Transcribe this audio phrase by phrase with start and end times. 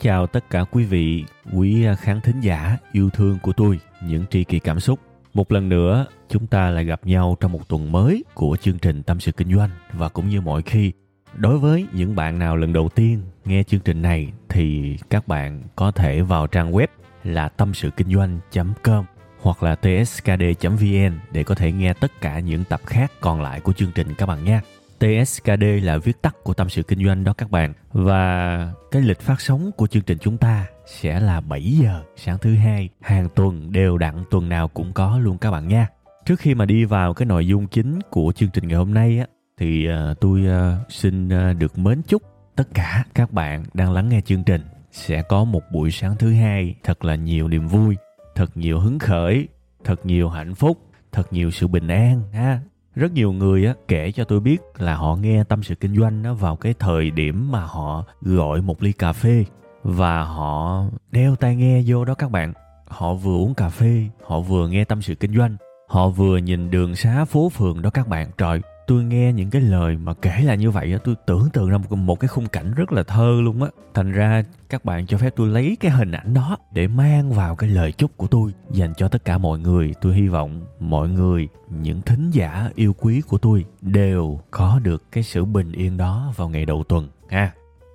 [0.00, 4.24] Chào tất cả quý vị, quý à, khán thính giả yêu thương của tôi, những
[4.30, 5.00] tri kỳ cảm xúc.
[5.34, 9.02] Một lần nữa, chúng ta lại gặp nhau trong một tuần mới của chương trình
[9.02, 10.92] Tâm sự Kinh doanh và cũng như mọi khi,
[11.36, 15.62] đối với những bạn nào lần đầu tiên nghe chương trình này thì các bạn
[15.76, 16.86] có thể vào trang web
[17.24, 19.04] là tâm sự kinh doanh.com
[19.40, 23.72] hoặc là tskd.vn để có thể nghe tất cả những tập khác còn lại của
[23.72, 24.60] chương trình các bạn nhé.
[24.98, 27.72] TSKD là viết tắt của tâm sự kinh doanh đó các bạn.
[27.92, 32.38] Và cái lịch phát sóng của chương trình chúng ta sẽ là 7 giờ sáng
[32.38, 35.86] thứ hai hàng tuần đều đặn tuần nào cũng có luôn các bạn nha.
[36.26, 39.18] Trước khi mà đi vào cái nội dung chính của chương trình ngày hôm nay
[39.18, 39.26] á
[39.58, 42.22] thì ờ, tôi ờ, xin ờ, được mến chúc
[42.56, 44.62] tất cả các bạn đang lắng nghe chương trình
[44.92, 47.96] sẽ có một buổi sáng thứ hai thật là nhiều niềm vui,
[48.34, 49.48] thật nhiều hứng khởi,
[49.84, 50.78] thật nhiều hạnh phúc,
[51.12, 52.60] thật nhiều sự bình an ha
[52.98, 56.22] rất nhiều người á, kể cho tôi biết là họ nghe tâm sự kinh doanh
[56.22, 59.44] nó vào cái thời điểm mà họ gọi một ly cà phê
[59.82, 62.52] và họ đeo tai nghe vô đó các bạn.
[62.86, 65.56] Họ vừa uống cà phê, họ vừa nghe tâm sự kinh doanh,
[65.88, 68.30] họ vừa nhìn đường xá phố phường đó các bạn.
[68.38, 71.78] Trời tôi nghe những cái lời mà kể là như vậy tôi tưởng tượng ra
[71.78, 73.68] một, một cái khung cảnh rất là thơ luôn á.
[73.94, 77.56] Thành ra các bạn cho phép tôi lấy cái hình ảnh đó để mang vào
[77.56, 79.94] cái lời chúc của tôi dành cho tất cả mọi người.
[80.00, 85.12] Tôi hy vọng mọi người những thính giả yêu quý của tôi đều có được
[85.12, 87.52] cái sự bình yên đó vào ngày đầu tuần ha.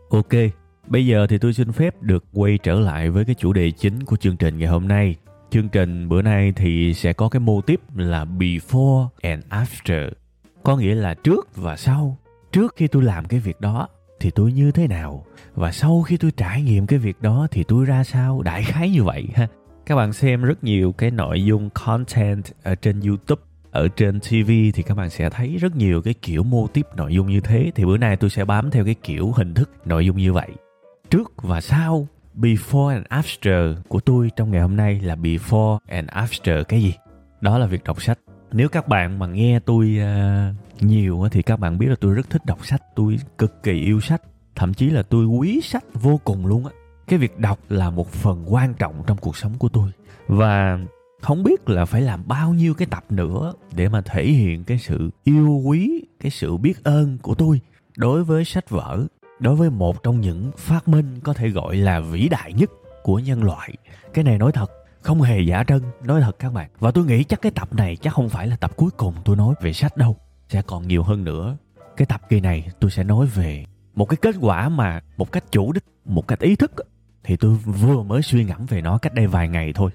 [0.09, 0.33] Ok
[0.87, 4.03] bây giờ thì tôi xin phép được quay trở lại với cái chủ đề chính
[4.03, 5.15] của chương trình ngày hôm nay.
[5.49, 10.09] Chương trình bữa nay thì sẽ có cái mô tiếp là before and after
[10.63, 12.17] có nghĩa là trước và sau.
[12.51, 13.87] Trước khi tôi làm cái việc đó
[14.19, 15.25] thì tôi như thế nào?
[15.55, 18.41] Và sau khi tôi trải nghiệm cái việc đó thì tôi ra sao?
[18.41, 19.47] Đại khái như vậy ha.
[19.85, 23.41] Các bạn xem rất nhiều cái nội dung content ở trên youtube,
[23.71, 27.13] ở trên tv thì các bạn sẽ thấy rất nhiều cái kiểu mô tiếp nội
[27.13, 27.71] dung như thế.
[27.75, 30.49] Thì bữa nay tôi sẽ bám theo cái kiểu hình thức nội dung như vậy.
[31.09, 36.09] Trước và sau, before and after của tôi trong ngày hôm nay là before and
[36.09, 36.93] after cái gì?
[37.41, 38.19] Đó là việc đọc sách
[38.53, 42.29] nếu các bạn mà nghe tôi uh, nhiều thì các bạn biết là tôi rất
[42.29, 42.81] thích đọc sách.
[42.95, 44.21] Tôi cực kỳ yêu sách.
[44.55, 46.71] Thậm chí là tôi quý sách vô cùng luôn á.
[47.07, 49.91] Cái việc đọc là một phần quan trọng trong cuộc sống của tôi.
[50.27, 50.79] Và
[51.21, 54.77] không biết là phải làm bao nhiêu cái tập nữa để mà thể hiện cái
[54.77, 57.61] sự yêu quý cái sự biết ơn của tôi
[57.97, 59.05] đối với sách vở
[59.39, 62.69] đối với một trong những phát minh có thể gọi là vĩ đại nhất
[63.03, 63.73] của nhân loại.
[64.13, 64.71] Cái này nói thật
[65.03, 66.69] không hề giả trân, nói thật các bạn.
[66.79, 69.35] Và tôi nghĩ chắc cái tập này chắc không phải là tập cuối cùng tôi
[69.35, 70.17] nói về sách đâu.
[70.49, 71.57] Sẽ còn nhiều hơn nữa.
[71.97, 73.65] Cái tập kỳ này tôi sẽ nói về
[73.95, 76.71] một cái kết quả mà một cách chủ đích, một cách ý thức
[77.23, 79.91] thì tôi vừa mới suy ngẫm về nó cách đây vài ngày thôi.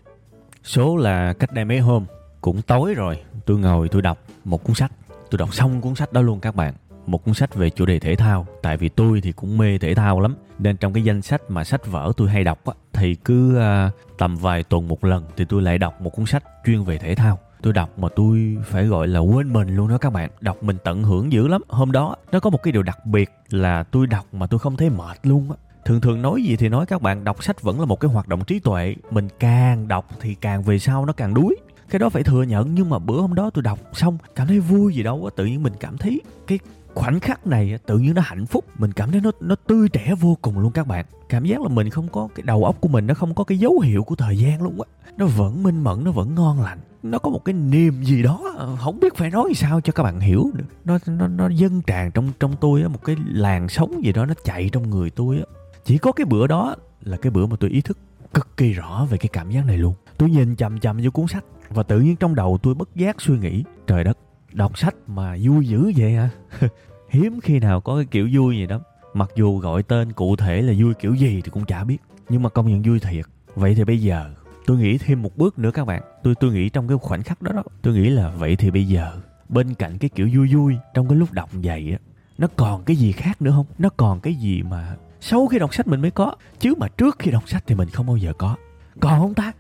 [0.65, 2.05] Số là cách đây mấy hôm,
[2.41, 4.93] cũng tối rồi, tôi ngồi tôi đọc một cuốn sách.
[5.31, 6.75] Tôi đọc xong cuốn sách đó luôn các bạn
[7.11, 8.47] một cuốn sách về chủ đề thể thao.
[8.63, 11.65] Tại vì tôi thì cũng mê thể thao lắm nên trong cái danh sách mà
[11.65, 15.45] sách vở tôi hay đọc á, thì cứ à, tầm vài tuần một lần thì
[15.49, 17.39] tôi lại đọc một cuốn sách chuyên về thể thao.
[17.63, 20.31] Tôi đọc mà tôi phải gọi là quên mình luôn đó các bạn.
[20.41, 21.63] Đọc mình tận hưởng dữ lắm.
[21.69, 24.77] Hôm đó nó có một cái điều đặc biệt là tôi đọc mà tôi không
[24.77, 25.57] thấy mệt luôn á.
[25.85, 28.29] Thường thường nói gì thì nói các bạn đọc sách vẫn là một cái hoạt
[28.29, 28.95] động trí tuệ.
[29.11, 31.57] Mình càng đọc thì càng về sau nó càng đuối.
[31.91, 34.61] Cái đó phải thừa nhận nhưng mà bữa hôm đó tôi đọc xong cảm thấy
[34.61, 36.59] vui gì đâu á tự nhiên mình cảm thấy cái
[36.99, 40.15] khoảnh khắc này tự nhiên nó hạnh phúc, mình cảm thấy nó nó tươi trẻ
[40.21, 41.07] vô cùng luôn các bạn.
[41.29, 43.59] Cảm giác là mình không có cái đầu óc của mình nó không có cái
[43.59, 45.13] dấu hiệu của thời gian luôn á.
[45.17, 46.79] Nó vẫn minh mẫn, nó vẫn ngon lành.
[47.03, 50.03] Nó có một cái niềm gì đó ờ, không biết phải nói sao cho các
[50.03, 50.65] bạn hiểu được.
[50.85, 54.27] Nó nó nó dâng tràn trong trong tôi á, một cái làn sóng gì đó
[54.27, 55.45] nó chạy trong người tôi á.
[55.85, 57.99] Chỉ có cái bữa đó là cái bữa mà tôi ý thức
[58.35, 59.95] cực kỳ rõ về cái cảm giác này luôn.
[60.19, 63.21] Tôi nhìn chằm chằm vô cuốn sách và tự nhiên trong đầu tôi bất giác
[63.21, 64.19] suy nghĩ, trời đất
[64.53, 66.31] đọc sách mà vui dữ vậy hả?
[67.09, 68.81] Hiếm khi nào có cái kiểu vui gì đó
[69.15, 71.99] mặc dù gọi tên cụ thể là vui kiểu gì thì cũng chả biết,
[72.29, 73.25] nhưng mà công nhận vui thiệt.
[73.55, 74.31] Vậy thì bây giờ,
[74.67, 76.03] tôi nghĩ thêm một bước nữa các bạn.
[76.23, 78.85] Tôi tôi nghĩ trong cái khoảnh khắc đó đó, tôi nghĩ là vậy thì bây
[78.85, 79.17] giờ,
[79.49, 81.99] bên cạnh cái kiểu vui vui trong cái lúc đọc vậy á,
[82.39, 83.67] nó còn cái gì khác nữa không?
[83.79, 87.17] Nó còn cái gì mà sau khi đọc sách mình mới có, chứ mà trước
[87.19, 88.57] khi đọc sách thì mình không bao giờ có.
[89.01, 89.53] Còn không ta?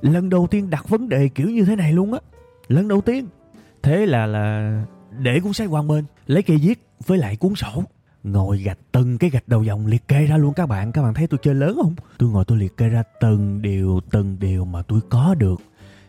[0.00, 2.20] Lần đầu tiên đặt vấn đề kiểu như thế này luôn á.
[2.68, 3.26] Lần đầu tiên
[3.82, 4.84] thế là là
[5.18, 7.82] để cuốn sách qua bên, lấy cây viết với lại cuốn sổ.
[8.22, 10.92] Ngồi gạch từng cái gạch đầu dòng liệt kê ra luôn các bạn.
[10.92, 11.94] Các bạn thấy tôi chơi lớn không?
[12.18, 15.60] Tôi ngồi tôi liệt kê ra từng điều từng điều mà tôi có được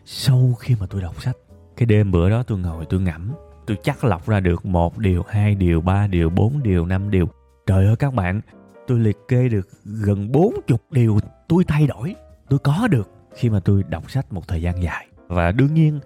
[0.04, 1.36] sau khi mà tôi đọc sách.
[1.76, 3.32] Cái đêm bữa đó tôi ngồi tôi ngẫm,
[3.66, 7.28] tôi chắc lọc ra được một điều, hai điều, ba điều, bốn điều, năm điều.
[7.66, 8.40] Trời ơi các bạn,
[8.86, 11.18] tôi liệt kê được gần bốn chục điều
[11.48, 12.14] tôi thay đổi,
[12.48, 15.06] tôi có được khi mà tôi đọc sách một thời gian dài.
[15.28, 16.00] Và đương nhiên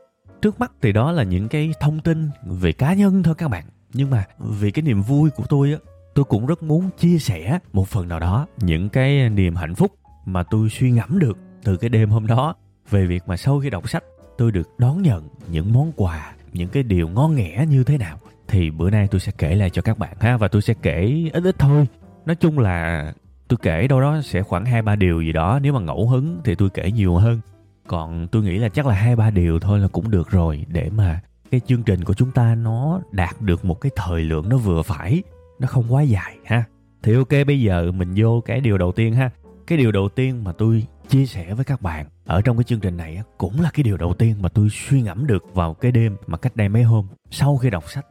[0.45, 3.65] trước mắt thì đó là những cái thông tin về cá nhân thôi các bạn.
[3.93, 5.79] Nhưng mà vì cái niềm vui của tôi á,
[6.15, 9.93] tôi cũng rất muốn chia sẻ một phần nào đó, những cái niềm hạnh phúc
[10.25, 12.55] mà tôi suy ngẫm được từ cái đêm hôm đó.
[12.91, 14.05] Về việc mà sau khi đọc sách,
[14.39, 18.19] tôi được đón nhận những món quà, những cái điều ngon nghẻ như thế nào,
[18.49, 21.31] thì bữa nay tôi sẽ kể lại cho các bạn ha, và tôi sẽ kể
[21.33, 21.87] ít ít thôi.
[22.27, 23.13] Nói chung là
[23.49, 26.41] tôi kể đâu đó sẽ khoảng hai ba điều gì đó, nếu mà ngẫu hứng
[26.45, 27.41] thì tôi kể nhiều hơn
[27.87, 30.91] còn tôi nghĩ là chắc là hai, ba điều thôi là cũng được rồi, để
[30.91, 31.21] mà
[31.51, 34.83] cái chương trình của chúng ta nó đạt được một cái thời lượng nó vừa
[34.83, 35.23] phải,
[35.59, 36.65] nó không quá dài, ha.
[37.03, 39.31] Thì ok, bây giờ mình vô cái điều đầu tiên, ha.
[39.67, 42.81] Cái điều đầu tiên mà tôi chia sẻ với các bạn ở trong cái chương
[42.81, 45.93] trình này cũng là cái điều đầu tiên mà tôi suy ngẫm được vào cái
[45.93, 47.07] đêm mà cách đây mấy hôm.
[47.31, 48.07] Sau khi đọc sách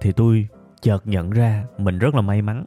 [0.00, 0.48] thì tôi
[0.82, 2.64] chợt nhận ra mình rất là may mắn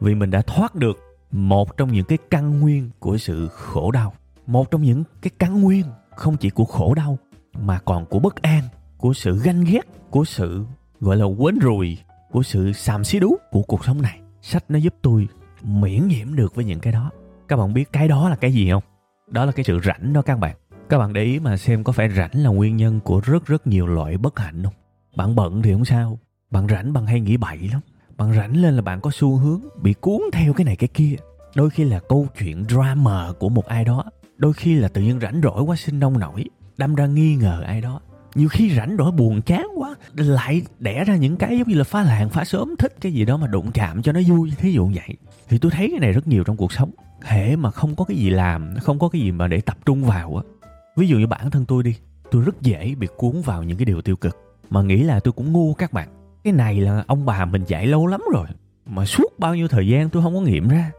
[0.00, 0.98] vì mình đã thoát được
[1.30, 4.14] một trong những cái căn nguyên của sự khổ đau,
[4.46, 5.84] một trong những cái căn nguyên
[6.16, 7.18] không chỉ của khổ đau,
[7.58, 8.62] mà còn của bất an,
[8.98, 9.80] của sự ganh ghét,
[10.10, 10.64] của sự,
[11.00, 11.98] gọi là quến rùi,
[12.30, 14.20] của sự xàm xí đú của cuộc sống này.
[14.42, 15.28] Sách nó giúp tôi
[15.62, 17.10] miễn nhiễm được với những cái đó.
[17.48, 18.82] Các bạn biết cái đó là cái gì không?
[19.30, 20.56] Đó là cái sự rảnh đó các bạn.
[20.88, 23.66] Các bạn để ý mà xem có phải rảnh là nguyên nhân của rất rất
[23.66, 24.74] nhiều loại bất hạnh không?
[25.16, 26.18] Bạn bận thì không sao.
[26.50, 27.80] Bạn rảnh bạn hay nghĩ bậy lắm.
[28.16, 31.16] Bạn rảnh lên là bạn có xu hướng bị cuốn theo cái này cái kia.
[31.54, 34.04] Đôi khi là câu chuyện drama của một ai đó
[34.42, 36.44] đôi khi là tự nhiên rảnh rỗi quá sinh nông nổi,
[36.78, 38.00] đâm ra nghi ngờ ai đó.
[38.34, 41.84] Nhiều khi rảnh rỗi buồn chán quá, lại đẻ ra những cái giống như là
[41.84, 44.72] phá làng, phá sớm thích cái gì đó mà đụng chạm cho nó vui, thí
[44.72, 45.16] dụ vậy.
[45.48, 46.90] Thì tôi thấy cái này rất nhiều trong cuộc sống.
[47.22, 50.04] Hệ mà không có cái gì làm, không có cái gì mà để tập trung
[50.04, 50.42] vào á.
[50.96, 51.96] Ví dụ như bản thân tôi đi,
[52.30, 54.36] tôi rất dễ bị cuốn vào những cái điều tiêu cực.
[54.70, 56.08] Mà nghĩ là tôi cũng ngu các bạn.
[56.44, 58.46] Cái này là ông bà mình dạy lâu lắm rồi,
[58.86, 60.90] mà suốt bao nhiêu thời gian tôi không có nghiệm ra.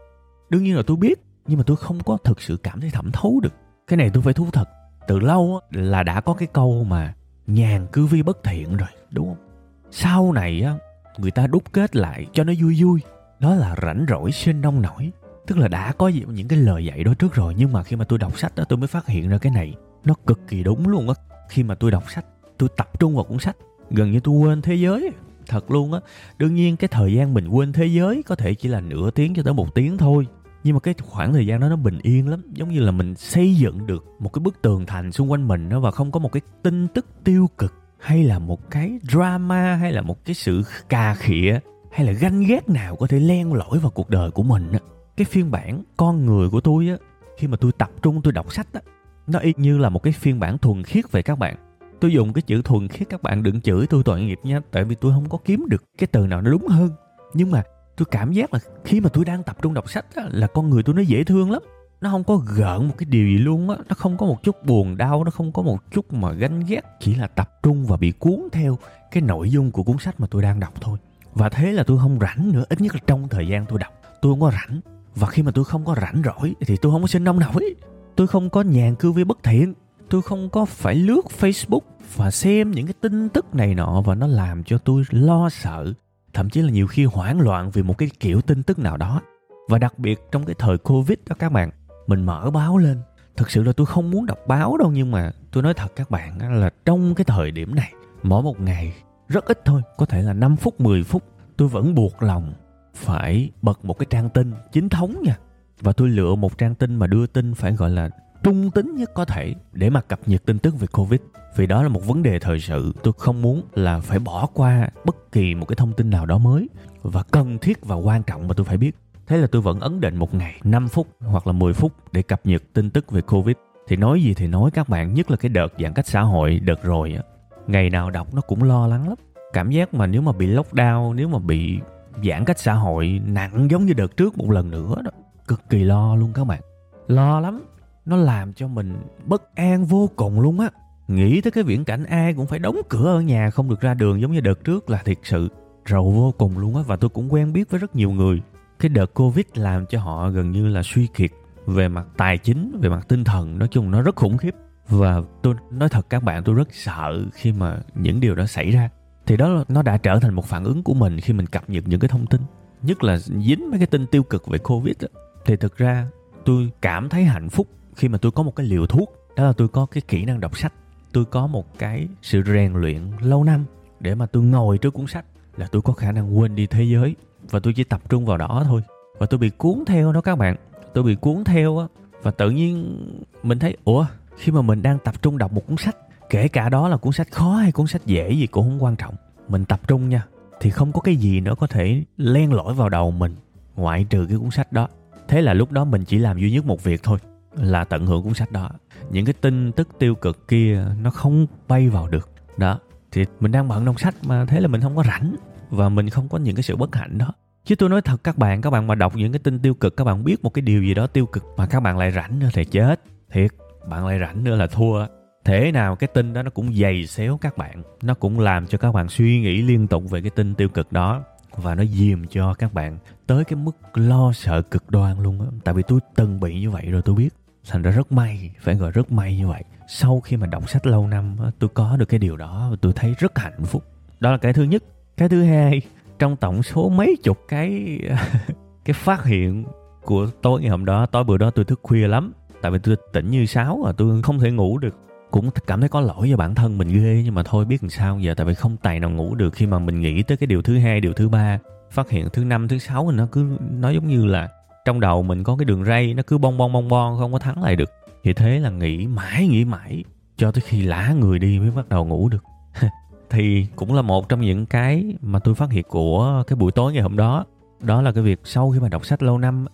[0.50, 3.12] Đương nhiên là tôi biết nhưng mà tôi không có thực sự cảm thấy thẩm
[3.12, 3.54] thấu được.
[3.86, 4.68] Cái này tôi phải thú thật.
[5.08, 7.14] Từ lâu là đã có cái câu mà
[7.46, 9.46] nhàn cứ vi bất thiện rồi, đúng không?
[9.90, 10.74] Sau này á,
[11.18, 13.00] người ta đúc kết lại cho nó vui vui.
[13.40, 15.12] Đó là rảnh rỗi sinh nông nổi.
[15.46, 18.04] Tức là đã có những cái lời dạy đó trước rồi, nhưng mà khi mà
[18.04, 19.74] tôi đọc sách đó tôi mới phát hiện ra cái này
[20.04, 21.14] nó cực kỳ đúng luôn á.
[21.48, 22.24] Khi mà tôi đọc sách,
[22.58, 23.56] tôi tập trung vào cuốn sách.
[23.90, 25.10] Gần như tôi quên thế giới,
[25.46, 26.00] thật luôn á.
[26.38, 29.34] Đương nhiên cái thời gian mình quên thế giới có thể chỉ là nửa tiếng
[29.34, 30.26] cho tới một tiếng thôi
[30.64, 32.42] nhưng mà cái khoảng thời gian đó nó bình yên lắm.
[32.52, 35.68] Giống như là mình xây dựng được một cái bức tường thành xung quanh mình
[35.68, 39.74] đó và không có một cái tin tức tiêu cực hay là một cái drama
[39.74, 41.60] hay là một cái sự cà khịa
[41.92, 44.78] hay là ganh ghét nào có thể len lỏi vào cuộc đời của mình á.
[45.16, 46.96] Cái phiên bản con người của tôi á,
[47.38, 48.80] khi mà tôi tập trung, tôi đọc sách á,
[49.26, 51.56] nó y như là một cái phiên bản thuần khiết về các bạn.
[52.00, 54.84] Tôi dùng cái chữ thuần khiết, các bạn đừng chửi tôi tội nghiệp nha, tại
[54.84, 56.90] vì tôi không có kiếm được cái từ nào nó đúng hơn.
[57.34, 57.62] Nhưng mà
[57.96, 60.70] tôi cảm giác là khi mà tôi đang tập trung đọc sách á, là con
[60.70, 61.62] người tôi nó dễ thương lắm.
[62.00, 63.76] Nó không có gợn một cái điều gì luôn á.
[63.88, 66.80] Nó không có một chút buồn đau nó không có một chút mà ganh ghét.
[67.00, 68.78] Chỉ là tập trung và bị cuốn theo
[69.10, 70.98] cái nội dung của cuốn sách mà tôi đang đọc thôi.
[71.34, 73.92] Và thế là tôi không rảnh nữa ít nhất là trong thời gian tôi đọc.
[74.22, 74.80] Tôi không có rảnh.
[75.14, 77.74] Và khi mà tôi không có rảnh rỗi thì tôi không có sinh nông nổi
[78.16, 79.74] tôi không có nhàn cư vi bất thiện.
[80.08, 81.80] Tôi không có phải lướt facebook
[82.14, 85.92] và xem những cái tin tức này nọ và nó làm cho tôi lo sợ
[86.34, 89.20] thậm chí là nhiều khi hoảng loạn vì một cái kiểu tin tức nào đó.
[89.68, 91.70] Và đặc biệt trong cái thời covid đó các bạn,
[92.06, 92.98] mình mở báo lên.
[93.36, 96.10] Thực sự là tôi không muốn đọc báo đâu nhưng mà tôi nói thật các
[96.10, 98.94] bạn là trong cái thời điểm này, mỗi một ngày
[99.28, 101.22] rất ít thôi, có thể là 5 phút 10 phút,
[101.56, 102.52] tôi vẫn buộc lòng
[102.94, 105.36] phải bật một cái trang tin chính thống nha.
[105.80, 108.10] Và tôi lựa một trang tin mà đưa tin phải gọi là
[108.44, 111.20] trung tính nhất có thể để mà cập nhật tin tức về covid.
[111.56, 112.92] Vì đó là một vấn đề thời sự.
[113.02, 116.38] Tôi không muốn là phải bỏ qua bất kỳ một cái thông tin nào đó
[116.38, 116.68] mới.
[117.02, 118.96] Và cần thiết và quan trọng mà tôi phải biết.
[119.26, 122.22] Thế là tôi vẫn ấn định một ngày 5 phút hoặc là 10 phút để
[122.22, 123.56] cập nhật tin tức về covid.
[123.88, 126.60] Thì nói gì thì nói các bạn, nhất là cái đợt giãn cách xã hội,
[126.60, 127.22] đợt rồi á.
[127.66, 129.18] Ngày nào đọc nó cũng lo lắng lắm.
[129.52, 131.80] Cảm giác mà nếu mà bị lockdown, nếu mà bị
[132.24, 135.10] giãn cách xã hội nặng giống như đợt trước một lần nữa đó.
[135.48, 136.60] Cực kỳ lo luôn các bạn.
[137.06, 137.64] Lo lắm
[138.06, 140.70] nó làm cho mình bất an vô cùng luôn á.
[141.08, 143.94] Nghĩ tới cái viễn cảnh ai cũng phải đóng cửa ở nhà không được ra
[143.94, 145.48] đường giống như đợt trước là thiệt sự
[145.90, 146.82] rầu vô cùng luôn á.
[146.86, 148.42] Và tôi cũng quen biết với rất nhiều người.
[148.78, 151.30] Cái đợt covid làm cho họ gần như là suy kiệt
[151.66, 153.58] về mặt tài chính, về mặt tinh thần.
[153.58, 154.54] Nói chung nó rất khủng khiếp.
[154.88, 158.70] Và tôi nói thật, các bạn, tôi rất sợ khi mà những điều đó xảy
[158.70, 158.90] ra.
[159.26, 161.84] Thì đó nó đã trở thành một phản ứng của mình khi mình cập nhật
[161.88, 162.40] những cái thông tin.
[162.82, 165.08] Nhất là dính mấy cái tin tiêu cực về covid đó.
[165.44, 166.08] thì thực ra
[166.44, 167.66] tôi cảm thấy hạnh phúc
[167.96, 170.40] khi mà tôi có một cái liều thuốc, đó là tôi có cái kỹ năng
[170.40, 170.72] đọc sách,
[171.12, 173.64] tôi có một cái sự rèn luyện lâu năm
[174.00, 175.24] để mà tôi ngồi trước cuốn sách
[175.56, 177.16] là tôi có khả năng quên đi thế giới
[177.50, 178.82] và tôi chỉ tập trung vào đó thôi.
[179.18, 180.56] Và tôi bị cuốn theo đó các bạn.
[180.94, 181.86] Tôi bị cuốn theo á,
[182.22, 182.98] và tự nhiên
[183.42, 185.96] mình thấy, ủa, khi mà mình đang tập trung đọc một cuốn sách,
[186.30, 188.96] kể cả đó là cuốn sách khó hay cuốn sách dễ gì cũng không quan
[188.96, 189.14] trọng.
[189.48, 190.26] Mình tập trung nha,
[190.60, 193.34] thì không có cái gì nữa có thể len lỏi vào đầu mình
[193.76, 194.88] ngoại trừ cái cuốn sách đó.
[195.28, 197.18] Thế là lúc đó mình chỉ làm duy nhất một việc thôi
[197.56, 198.70] là tận hưởng cuốn sách đó.
[199.10, 202.30] Những cái tin tức tiêu cực kia nó không bay vào được.
[202.56, 202.78] Đó,
[203.12, 205.36] thì mình đang bận đọc sách mà thế là mình không có rảnh
[205.70, 207.32] và mình không có những cái sự bất hạnh đó.
[207.64, 209.96] Chứ tôi nói thật, các bạn các bạn mà đọc những cái tin tiêu cực,
[209.96, 212.38] các bạn biết một cái điều gì đó tiêu cực mà các bạn lại rảnh
[212.38, 213.00] nữa thì chết.
[213.32, 213.50] Thiệt,
[213.88, 215.06] bạn lại rảnh nữa là thua.
[215.44, 217.82] Thế nào cái tin đó nó cũng dày xéo các bạn.
[218.02, 220.92] Nó cũng làm cho các bạn suy nghĩ liên tục về cái tin tiêu cực
[220.92, 221.24] đó
[221.56, 225.46] và nó dìm cho các bạn tới cái mức lo sợ cực đoan luôn á.
[225.64, 227.28] Tại vì tôi từng bị như vậy rồi, tôi biết
[227.68, 229.62] thành ra rất may, phải gọi rất may như vậy.
[229.88, 232.92] Sau khi mà đọc sách lâu năm tôi có được cái điều đó và tôi
[232.96, 233.84] thấy rất hạnh phúc.
[234.20, 234.84] Đó là cái thứ nhất.
[235.16, 235.80] Cái thứ hai,
[236.18, 237.98] trong tổng số mấy chục cái
[238.84, 239.64] cái phát hiện
[240.04, 242.32] của tối ngày hôm đó, tối bữa đó tôi thức khuya lắm.
[242.62, 244.98] Tại vì tôi tỉnh như sáo và tôi không thể ngủ được.
[245.30, 247.90] Cũng cảm thấy có lỗi cho bản thân mình ghê, nhưng mà thôi biết làm
[247.90, 250.46] sao giờ, tại vì không tài nào ngủ được khi mà mình nghĩ tới cái
[250.46, 251.58] điều thứ hai, điều thứ ba.
[251.90, 254.48] Phát hiện thứ năm, thứ sáu thì nó cứ nó giống như là
[254.84, 257.38] trong đầu mình có cái đường ray nó cứ bong bong bong bong không có
[257.38, 257.90] thắng lại được.
[258.24, 260.04] Thì thế là nghĩ mãi nghĩ mãi
[260.36, 262.44] cho tới khi lá người đi mới bắt đầu ngủ được.
[263.30, 266.92] Thì cũng là một trong những cái mà tôi phát hiện của cái buổi tối
[266.92, 267.44] ngày hôm đó.
[267.80, 269.66] Đó là cái việc sau khi mà đọc sách lâu năm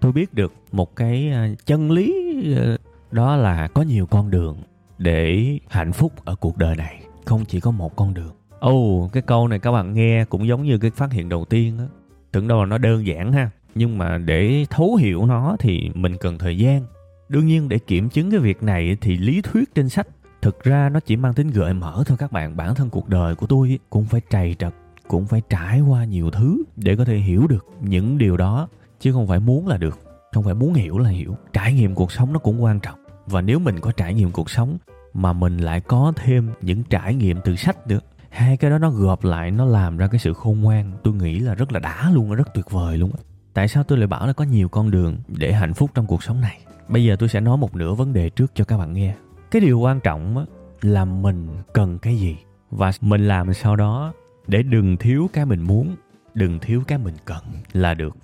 [0.00, 2.14] tôi biết được một cái à, chân lý
[2.56, 2.76] à,
[3.10, 4.56] đó là có nhiều con đường
[4.98, 7.02] để hạnh phúc ở cuộc đời này.
[7.24, 8.32] Không chỉ có một con đường.
[8.60, 11.44] Ồ oh, cái câu này các bạn nghe cũng giống như cái phát hiện đầu
[11.44, 11.84] tiên á.
[12.32, 16.16] Tưởng đâu là nó đơn giản ha nhưng mà để thấu hiểu nó thì mình
[16.20, 16.82] cần thời gian.
[17.28, 20.08] Đương nhiên để kiểm chứng cái việc này thì lý thuyết trên sách,
[20.42, 22.56] thực ra nó chỉ mang tính gợi mở thôi các bạn.
[22.56, 24.74] Bản thân cuộc đời của tôi cũng phải trầy trật,
[25.08, 28.68] cũng phải trải qua nhiều thứ để có thể hiểu được những điều đó.
[29.00, 29.98] Chứ không phải muốn là được,
[30.32, 31.36] không phải muốn hiểu là hiểu.
[31.52, 32.98] Trải nghiệm cuộc sống nó cũng quan trọng.
[33.26, 34.78] Và nếu mình có trải nghiệm cuộc sống
[35.14, 38.90] mà mình lại có thêm những trải nghiệm từ sách nữa, hai cái đó nó
[38.90, 42.10] gộp lại, nó làm ra cái sự khôn ngoan, tôi nghĩ là rất là đã
[42.10, 43.18] luôn, rất tuyệt vời luôn á
[43.58, 46.22] tại sao tôi lại bảo là có nhiều con đường để hạnh phúc trong cuộc
[46.22, 48.92] sống này bây giờ tôi sẽ nói một nửa vấn đề trước cho các bạn
[48.92, 49.14] nghe
[49.50, 50.46] cái điều quan trọng
[50.80, 52.36] là mình cần cái gì
[52.70, 54.12] và mình làm sau đó
[54.46, 55.96] để đừng thiếu cái mình muốn
[56.34, 58.16] đừng thiếu cái mình cần là được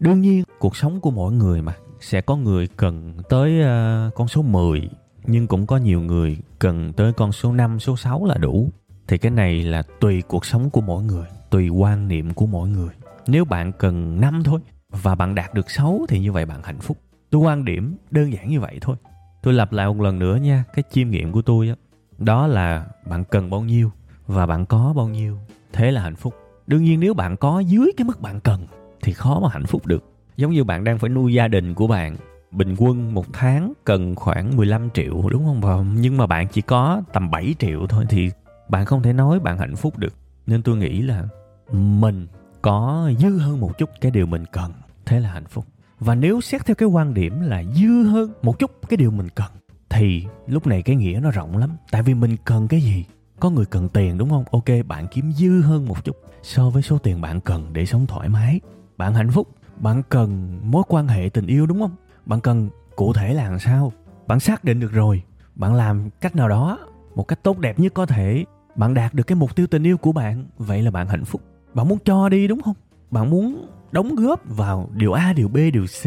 [0.00, 4.28] đương nhiên cuộc sống của mỗi người mà sẽ có người cần tới uh, con
[4.28, 4.88] số 10
[5.24, 8.70] nhưng cũng có nhiều người cần tới con số 5, số 6 là đủ.
[9.08, 12.68] Thì cái này là tùy cuộc sống của mỗi người, tùy quan niệm của mỗi
[12.68, 12.90] người.
[13.26, 14.60] Nếu bạn cần 5 thôi
[14.90, 16.98] và bạn đạt được 6 thì như vậy bạn hạnh phúc.
[17.30, 18.96] Tôi quan điểm đơn giản như vậy thôi.
[19.42, 21.74] Tôi lặp lại một lần nữa nha, cái chiêm nghiệm của tôi đó,
[22.18, 23.90] đó là bạn cần bao nhiêu
[24.26, 25.38] và bạn có bao nhiêu,
[25.72, 26.34] thế là hạnh phúc.
[26.66, 28.66] Đương nhiên nếu bạn có dưới cái mức bạn cần
[29.02, 30.04] thì khó mà hạnh phúc được.
[30.36, 32.16] Giống như bạn đang phải nuôi gia đình của bạn
[32.52, 36.60] bình quân một tháng cần khoảng 15 triệu đúng không và nhưng mà bạn chỉ
[36.60, 38.30] có tầm 7 triệu thôi thì
[38.68, 40.14] bạn không thể nói bạn hạnh phúc được
[40.46, 41.24] nên tôi nghĩ là
[41.72, 42.26] mình
[42.62, 44.72] có dư hơn một chút cái điều mình cần,
[45.06, 45.64] thế là hạnh phúc.
[45.98, 49.28] Và nếu xét theo cái quan điểm là dư hơn một chút cái điều mình
[49.34, 49.52] cần,
[49.88, 51.70] thì lúc này cái nghĩa nó rộng lắm.
[51.90, 53.04] Tại vì mình cần cái gì?
[53.40, 54.44] Có người cần tiền, đúng không?
[54.50, 58.06] Ok, bạn kiếm dư hơn một chút so với số tiền bạn cần để sống
[58.06, 58.60] thoải mái.
[58.96, 59.48] Bạn hạnh phúc.
[59.76, 61.96] Bạn cần mối quan hệ tình yêu, đúng không?
[62.26, 63.92] Bạn cần cụ thể là làm sao?
[64.26, 65.22] Bạn xác định được rồi.
[65.54, 66.78] Bạn làm cách nào đó,
[67.14, 68.44] một cách tốt đẹp nhất có thể.
[68.76, 70.44] Bạn đạt được cái mục tiêu tình yêu của bạn.
[70.58, 71.40] Vậy là bạn hạnh phúc
[71.74, 72.74] bạn muốn cho đi đúng không?
[73.10, 76.06] Bạn muốn đóng góp vào điều a, điều b, điều c,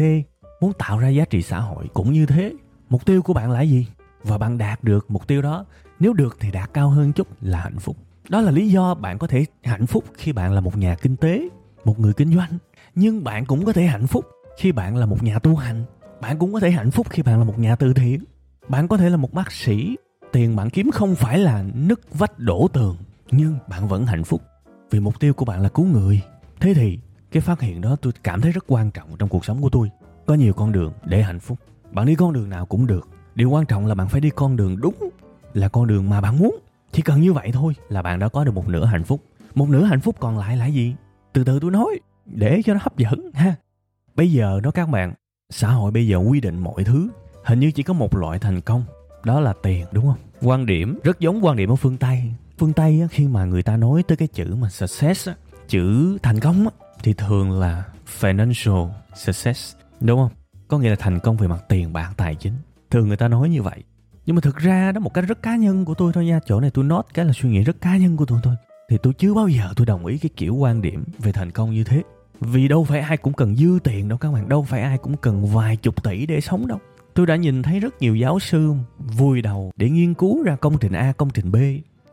[0.60, 2.52] muốn tạo ra giá trị xã hội cũng như thế.
[2.88, 3.86] Mục tiêu của bạn là gì?
[4.22, 5.64] Và bạn đạt được mục tiêu đó.
[6.00, 7.96] Nếu được thì đạt cao hơn chút là hạnh phúc.
[8.28, 11.16] Đó là lý do bạn có thể hạnh phúc khi bạn là một nhà kinh
[11.16, 11.48] tế,
[11.84, 12.58] một người kinh doanh.
[12.94, 14.26] Nhưng bạn cũng có thể hạnh phúc
[14.58, 15.84] khi bạn là một nhà tu hành.
[16.20, 18.24] Bạn cũng có thể hạnh phúc khi bạn là một nhà từ thiện.
[18.68, 19.96] Bạn có thể là một bác sĩ.
[20.32, 22.96] Tiền bạn kiếm không phải là nứt vách đổ tường,
[23.30, 24.42] nhưng bạn vẫn hạnh phúc
[24.90, 26.22] vì mục tiêu của bạn là cứu người.
[26.60, 26.98] Thế thì,
[27.30, 29.90] cái phát hiện đó tôi cảm thấy rất quan trọng trong cuộc sống của tôi.
[30.26, 31.58] Có nhiều con đường để hạnh phúc.
[31.92, 33.08] Bạn đi con đường nào cũng được.
[33.34, 34.94] Điều quan trọng là bạn phải đi con đường đúng,
[35.54, 36.58] là con đường mà bạn muốn.
[36.92, 39.20] Chỉ cần như vậy thôi là bạn đã có được một nửa hạnh phúc.
[39.54, 40.94] Một nửa hạnh phúc còn lại là gì?
[41.32, 43.54] Từ từ tôi nói, để cho nó hấp dẫn, ha.
[44.14, 45.14] Bây giờ đó các bạn,
[45.50, 47.08] xã hội bây giờ quy định mọi thứ.
[47.44, 48.84] Hình như chỉ có một loại thành công,
[49.24, 50.18] đó là tiền, đúng không?
[50.42, 52.22] Quan điểm, rất giống quan điểm ở phương tây
[52.58, 55.34] phương tây á, khi mà người ta nói tới cái chữ mà success á,
[55.68, 56.70] chữ thành công á,
[57.02, 57.84] thì thường là
[58.20, 60.30] financial success đúng không?
[60.68, 62.52] Có nghĩa là thành công về mặt tiền bạc tài chính.
[62.90, 63.82] Thường người ta nói như vậy.
[64.26, 66.40] Nhưng mà thực ra đó một cái rất cá nhân của tôi thôi nha.
[66.46, 68.54] Chỗ này tôi nói cái là suy nghĩ rất cá nhân của tôi thôi.
[68.90, 71.70] Thì tôi chưa bao giờ tôi đồng ý cái kiểu quan điểm về thành công
[71.70, 72.02] như thế.
[72.40, 74.48] Vì đâu phải ai cũng cần dư tiền đâu các bạn.
[74.48, 76.78] Đâu phải ai cũng cần vài chục tỷ để sống đâu.
[77.14, 80.78] Tôi đã nhìn thấy rất nhiều giáo sư vùi đầu để nghiên cứu ra công
[80.78, 81.56] trình a công trình b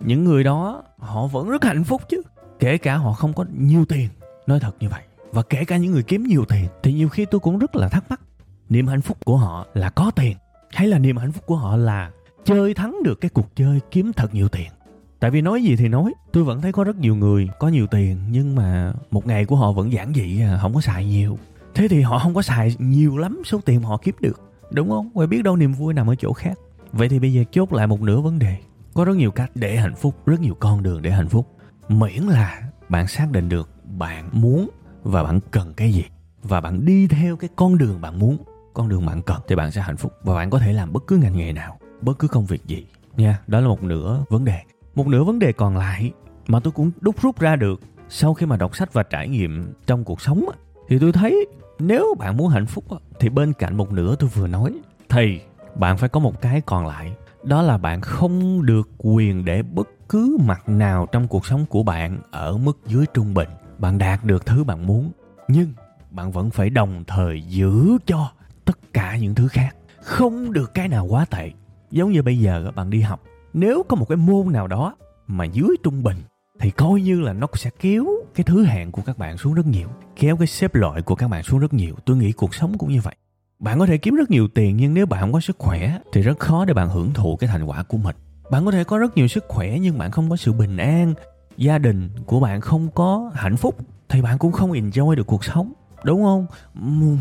[0.05, 2.21] những người đó, họ vẫn rất hạnh phúc chứ.
[2.59, 4.09] Kể cả họ không có nhiều tiền.
[4.47, 5.01] Nói thật như vậy.
[5.31, 7.89] Và kể cả những người kiếm nhiều tiền, thì nhiều khi tôi cũng rất là
[7.89, 8.21] thắc mắc.
[8.69, 10.37] Niềm hạnh phúc của họ là có tiền,
[10.69, 12.11] hay là niềm hạnh phúc của họ là
[12.45, 14.71] chơi thắng được cái cuộc chơi kiếm thật nhiều tiền?
[15.19, 17.87] Tại vì nói gì thì nói, tôi vẫn thấy có rất nhiều người có nhiều
[17.87, 21.37] tiền, nhưng mà một ngày của họ vẫn giản dị à, không có xài nhiều.
[21.73, 24.41] Thế thì họ không có xài nhiều lắm số tiền họ kiếm được,
[24.71, 25.09] đúng không?
[25.13, 26.59] Quay biết đâu niềm vui nằm ở chỗ khác.
[26.91, 28.57] Vậy thì bây giờ chốt lại một nửa vấn đề
[28.93, 31.47] có rất nhiều cách để hạnh phúc, rất nhiều con đường để hạnh phúc.
[31.89, 34.69] Miễn là bạn xác định được bạn muốn
[35.03, 36.03] và bạn cần cái gì.
[36.43, 38.37] Và bạn đi theo cái con đường bạn muốn,
[38.73, 40.13] con đường bạn cần thì bạn sẽ hạnh phúc.
[40.23, 42.85] Và bạn có thể làm bất cứ ngành nghề nào, bất cứ công việc gì,
[43.17, 43.39] nha.
[43.47, 44.59] Đó là một nửa vấn đề.
[44.95, 46.11] Một nửa vấn đề còn lại
[46.47, 49.73] mà tôi cũng đúc rút ra được sau khi mà đọc sách và trải nghiệm
[49.85, 50.45] trong cuộc sống
[50.87, 51.47] thì tôi thấy
[51.79, 52.85] nếu bạn muốn hạnh phúc
[53.19, 54.73] thì bên cạnh một nửa tôi vừa nói,
[55.09, 55.39] thì
[55.75, 59.89] bạn phải có một cái còn lại đó là bạn không được quyền để bất
[60.09, 63.49] cứ mặt nào trong cuộc sống của bạn ở mức dưới trung bình.
[63.77, 65.11] Bạn đạt được thứ bạn muốn,
[65.47, 65.73] nhưng
[66.11, 68.31] bạn vẫn phải đồng thời giữ cho
[68.65, 69.75] tất cả những thứ khác.
[70.01, 71.51] Không được cái nào quá tệ.
[71.91, 74.95] Giống như bây giờ bạn đi học, nếu có một cái môn nào đó
[75.27, 76.17] mà dưới trung bình,
[76.59, 79.65] thì coi như là nó sẽ kéo cái thứ hạng của các bạn xuống rất
[79.65, 81.95] nhiều, kéo cái xếp loại của các bạn xuống rất nhiều.
[82.05, 83.15] Tôi nghĩ cuộc sống cũng như vậy
[83.59, 86.21] bạn có thể kiếm rất nhiều tiền, nhưng nếu bạn không có sức khỏe, thì
[86.21, 88.15] rất khó để bạn hưởng thụ cái thành quả của mình.
[88.51, 91.13] Bạn có thể có rất nhiều sức khỏe, nhưng bạn không có sự bình an.
[91.57, 93.77] Gia đình của bạn không có hạnh phúc,
[94.09, 96.47] thì bạn cũng không enjoy được cuộc sống, đúng không?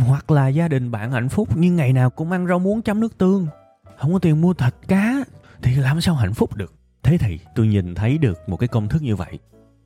[0.07, 3.01] Hoặc là gia đình bạn hạnh phúc, nhưng ngày nào cũng ăn rau muống, chấm
[3.01, 3.47] nước tương.
[3.99, 5.25] Không có tiền mua thịt cá,
[5.62, 6.75] thì làm sao hạnh phúc được?
[7.03, 9.38] Thế thì tôi nhìn thấy được một cái công thức như vậy.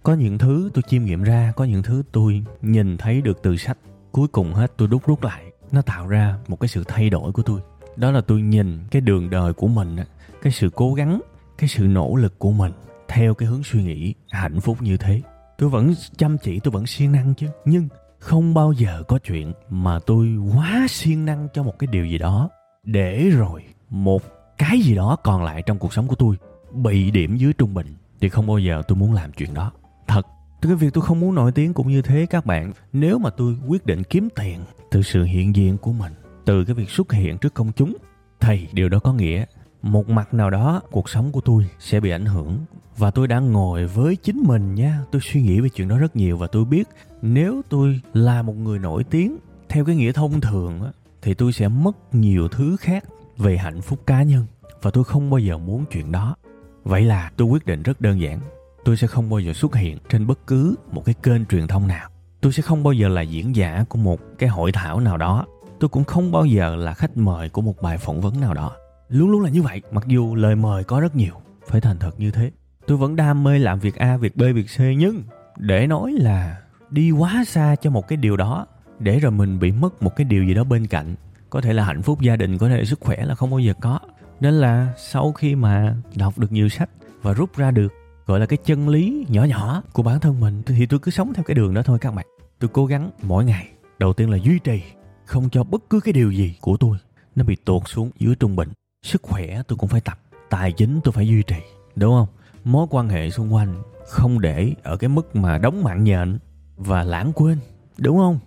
[0.03, 3.57] Có những thứ tôi chiêm nghiệm ra, có những thứ tôi nhìn thấy được từ
[3.57, 3.79] sách.
[4.13, 7.33] Cuối cùng hết, tôi đúc rút lại nó tạo ra một cái sự thay đổi
[7.33, 7.61] của tôi.
[7.97, 9.97] Đó là tôi nhìn cái đường đời của mình
[10.43, 11.21] cái sự cố gắng,
[11.59, 12.73] cái sự nỗ lực của mình
[13.09, 15.23] theo cái hướng suy nghĩ hạnh phúc như thế.
[15.59, 17.47] Tôi vẫn chăm chỉ, tôi vẫn siêng năng chứ.
[17.65, 22.07] Nhưng không bao giờ có chuyện mà tôi quá siêng năng cho một cái điều
[22.07, 22.51] gì đó
[22.85, 24.23] để rồi một
[24.59, 26.37] cái gì đó còn lại trong cuộc sống của tôi
[26.73, 27.87] bị điểm dưới trung bình
[28.21, 29.73] thì không bao giờ tôi muốn làm chuyện đó.
[30.07, 30.27] Thật
[30.67, 32.73] cái việc tôi không muốn nổi tiếng cũng như thế các bạn.
[32.93, 36.13] Nếu mà tôi quyết định kiếm tiền từ sự hiện diện của mình,
[36.45, 37.97] từ cái việc xuất hiện trước công chúng
[38.41, 39.45] thì điều đó có nghĩa
[39.83, 42.59] một mặt nào đó cuộc sống của tôi sẽ bị ảnh hưởng.
[42.99, 45.01] Và tôi đang ngồi với chính mình nha.
[45.11, 46.89] Tôi suy nghĩ về chuyện đó rất nhiều và tôi biết
[47.23, 49.37] nếu tôi là một người nổi tiếng
[49.69, 50.81] theo cái nghĩa thông thường
[51.23, 53.05] thì tôi sẽ mất nhiều thứ khác
[53.37, 54.47] về hạnh phúc cá nhân.
[54.83, 56.37] Và tôi không bao giờ muốn chuyện đó.
[56.85, 58.41] Vậy là tôi quyết định rất đơn giản
[58.87, 61.87] tôi sẽ không bao giờ xuất hiện trên bất cứ một cái kênh truyền thông
[61.87, 62.09] nào.
[62.41, 65.47] Tôi sẽ không bao giờ là diễn giả của một cái hội thảo nào đó.
[65.81, 68.73] Tôi cũng không bao giờ là khách mời của một bài phỏng vấn nào đó.
[69.09, 71.35] Luôn luôn là như vậy, mặc dù lời mời có rất nhiều.
[71.69, 72.51] Phải thành thật như thế.
[72.87, 75.23] Tôi vẫn đam mê làm việc a, việc b, việc c, nhưng
[75.57, 76.57] để nói là
[76.91, 78.67] đi quá xa cho một cái điều đó,
[78.99, 81.15] để rồi mình bị mất một cái điều gì đó bên cạnh,
[81.51, 83.59] có thể là hạnh phúc gia đình, có thể là sức khỏe là không bao
[83.59, 83.99] giờ có.
[84.41, 86.91] Nên là sau khi mà đọc được nhiều sách
[87.23, 87.93] và rút ra được
[88.27, 90.63] gọi là cái chân lý nhỏ nhỏ của bản thân mình.
[90.67, 92.27] Thì tôi cứ sống theo cái đường đó thôi các bạn.
[92.59, 94.83] Tôi cố gắng mỗi ngày, đầu tiên là duy trì,
[95.25, 96.99] không cho bất cứ cái điều gì của tôi
[97.37, 98.69] nó bị tụt xuống dưới trung bình.
[99.03, 100.19] Sức khỏe tôi cũng phải tập,
[100.51, 101.57] tài chính tôi phải duy trì,
[101.97, 102.29] đúng không?
[102.65, 106.39] Mối quan hệ xung quanh không để ở cái mức mà đóng mạng nhện
[106.77, 107.59] và lãng quên,
[107.99, 108.39] đúng không?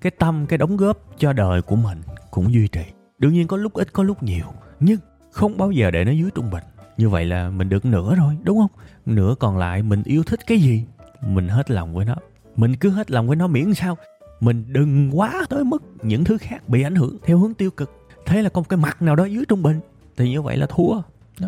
[0.00, 2.84] Cái tâm, cái đóng góp cho đời của mình cũng duy trì.
[3.18, 4.46] Đương nhiên có lúc ít, có lúc nhiều,
[4.80, 6.64] nhưng không bao giờ để nó dưới trung bình
[6.96, 8.70] như vậy là mình được nửa rồi đúng không?
[9.06, 10.84] Nửa còn lại mình yêu thích cái gì?
[11.20, 12.14] Mình hết lòng với nó.
[12.56, 13.96] Mình cứ hết lòng với nó miễn sao.
[14.40, 18.08] Mình đừng quá tới mức những thứ khác bị ảnh hưởng theo hướng tiêu cực.
[18.26, 19.80] Thế là có một cái mặt nào đó dưới trung bình.
[20.16, 21.00] Thì như vậy là thua.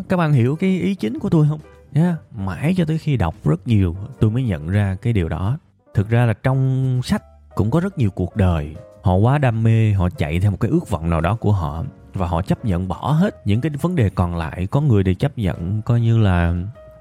[0.09, 1.59] Các bạn hiểu cái ý chính của tôi không?
[1.93, 5.57] Yeah, mãi cho tới khi đọc rất nhiều tôi mới nhận ra cái điều đó.
[5.93, 7.23] Thực ra là trong sách
[7.55, 10.71] cũng có rất nhiều cuộc đời họ quá đam mê họ chạy theo một cái
[10.71, 11.83] ước vọng nào đó của họ
[12.17, 14.67] và họ chấp nhận bỏ hết những cái vấn đề còn lại.
[14.71, 16.55] Có người thì chấp nhận coi như là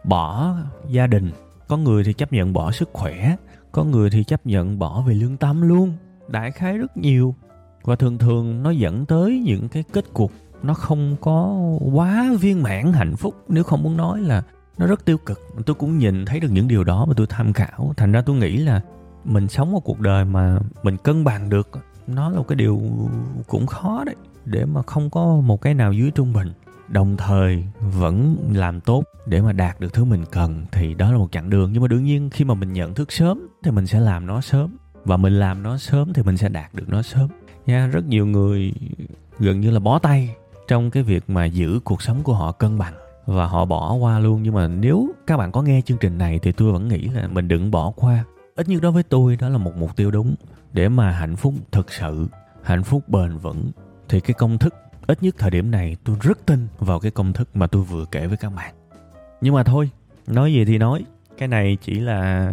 [0.05, 0.55] bỏ
[0.89, 1.31] gia đình,
[1.69, 3.37] có người thì chấp nhận bỏ sức khỏe,
[3.73, 5.93] có người thì chấp nhận bỏ về lương tâm luôn.
[6.29, 7.35] Đại khái rất nhiều.
[7.83, 11.57] Và thường thường nó dẫn tới những cái kết cục nó không có
[11.93, 13.35] quá viên mãn, hạnh phúc.
[13.49, 14.43] Nếu không muốn nói là
[14.79, 15.41] nó rất tiêu cực.
[15.67, 17.93] Tôi cũng nhìn thấy được những điều đó và tôi tham khảo.
[17.97, 18.81] Thành ra tôi nghĩ là
[19.25, 21.71] mình sống một cuộc đời mà mình cân bằng được,
[22.07, 22.83] nó là một cái điều
[23.47, 24.15] cũng khó đấy
[24.47, 26.53] để mà không có một cái nào dưới trung bình.
[26.89, 31.19] Đồng thời vẫn làm tốt để mà đạt được thứ mình cần thì đó là
[31.19, 31.73] một chặng đường.
[31.73, 34.41] Nhưng mà đương nhiên khi mà mình nhận thức sớm thì mình sẽ làm nó
[34.41, 34.77] sớm.
[35.05, 37.29] Và mình làm nó sớm thì mình sẽ đạt được nó sớm.
[37.67, 38.73] Nha, rất nhiều người
[39.39, 40.35] gần như là bó tay
[40.69, 42.95] trong cái việc mà giữ cuộc sống của họ cân bằng
[43.27, 44.43] và họ bỏ qua luôn.
[44.43, 47.29] Nhưng mà nếu các bạn có nghe chương trình này thì tôi vẫn nghĩ là
[47.29, 48.25] mình đừng bỏ qua.
[48.57, 50.35] Ít nhất đối với tôi đó là một mục tiêu đúng
[50.73, 52.27] để mà hạnh phúc thực sự,
[52.63, 53.71] hạnh phúc bền vững
[54.09, 54.75] thì cái công thức,
[55.07, 58.05] ít nhất thời điểm này tôi rất tin vào cái công thức mà tôi vừa
[58.11, 58.75] kể với các bạn.
[59.41, 59.91] Nhưng mà thôi,
[60.27, 61.05] nói gì thì nói.
[61.39, 62.51] Cái này chỉ là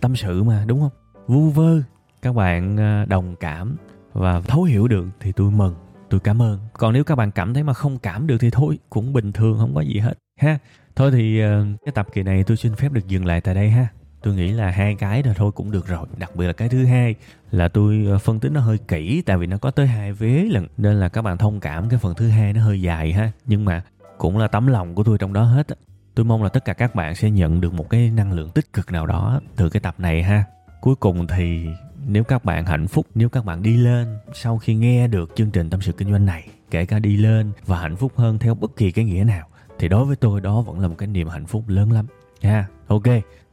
[0.00, 0.90] tâm sự mà, đúng không?
[1.26, 1.82] Vu vơ,
[2.22, 3.76] các bạn à, đồng cảm
[4.12, 5.74] và thấu hiểu được thì tôi mừng,
[6.10, 6.58] tôi cảm ơn.
[6.72, 9.58] Còn nếu các bạn cảm thấy mà không cảm được thì thôi, cũng bình thường,
[9.58, 10.58] không có gì hết, ha.
[10.96, 13.70] Thôi thì à, cái tập kỳ này tôi xin phép được dừng lại tại đây
[13.70, 13.88] ha
[14.22, 16.06] tôi nghĩ là hai cái rồi thôi cũng được rồi.
[16.16, 17.14] Đặc biệt là cái thứ hai
[17.50, 20.46] là tôi ờ, phân tích nó hơi kỹ, tại vì nó có tới hai vế
[20.50, 23.32] lần nên là các bạn thông cảm cái phần thứ hai nó hơi dài ha.
[23.46, 23.82] Nhưng mà
[24.18, 25.66] cũng là tấm lòng của tôi trong đó hết
[26.14, 28.72] tôi mong là tất cả các bạn sẽ nhận được một cái năng lượng tích
[28.72, 30.44] cực nào đó từ cái tập này ha.
[30.80, 31.66] Cuối cùng thì
[32.06, 35.50] nếu các bạn hạnh phúc, nếu các bạn đi lên, sau khi nghe được chương
[35.50, 38.54] trình tâm sự kinh doanh này, kể cả đi lên và hạnh phúc hơn theo
[38.54, 39.46] bất kỳ cái nghĩa nào,
[39.78, 42.06] thì đối với tôi đó vẫn là một cái niềm hạnh phúc lớn lắm.
[42.42, 43.06] Ha, ok.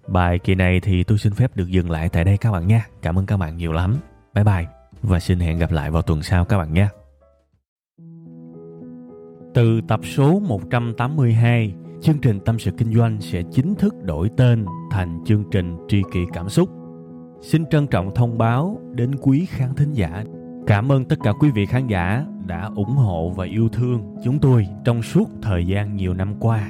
[0.08, 2.86] Bài kỳ này thì tôi xin phép được dừng lại tại đây các bạn nha.
[3.02, 3.96] Cảm ơn các bạn nhiều lắm.
[4.34, 4.66] Bye bye
[5.02, 6.90] và xin hẹn gặp lại vào tuần sau các bạn nha.
[9.54, 14.66] Từ tập số 182, chương trình Tâm sự Kinh doanh sẽ chính thức đổi tên
[14.92, 16.70] thành chương trình Tri kỷ Cảm xúc.
[17.42, 20.24] Xin trân trọng thông báo đến quý khán thính giả.
[20.68, 24.40] Cảm ơn tất cả quý vị khán giả đã ủng hộ và yêu thương chúng
[24.40, 26.70] tôi trong suốt thời gian nhiều năm qua